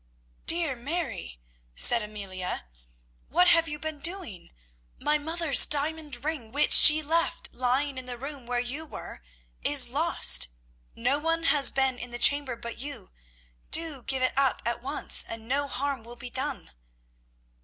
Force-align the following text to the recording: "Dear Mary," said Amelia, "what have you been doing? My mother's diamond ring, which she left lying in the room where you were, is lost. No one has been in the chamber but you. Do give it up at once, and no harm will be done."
"Dear 0.47 0.75
Mary," 0.75 1.39
said 1.75 2.01
Amelia, 2.01 2.65
"what 3.29 3.47
have 3.49 3.67
you 3.67 3.77
been 3.77 3.99
doing? 3.99 4.49
My 4.99 5.19
mother's 5.19 5.67
diamond 5.67 6.25
ring, 6.25 6.51
which 6.51 6.73
she 6.73 7.03
left 7.03 7.53
lying 7.53 7.99
in 7.99 8.07
the 8.07 8.17
room 8.17 8.47
where 8.47 8.59
you 8.59 8.83
were, 8.83 9.21
is 9.61 9.89
lost. 9.89 10.47
No 10.95 11.19
one 11.19 11.43
has 11.43 11.69
been 11.69 11.99
in 11.99 12.09
the 12.09 12.17
chamber 12.17 12.55
but 12.55 12.79
you. 12.79 13.11
Do 13.69 14.01
give 14.01 14.23
it 14.23 14.33
up 14.35 14.63
at 14.65 14.81
once, 14.81 15.23
and 15.27 15.47
no 15.47 15.67
harm 15.67 16.03
will 16.03 16.15
be 16.15 16.31
done." 16.31 16.71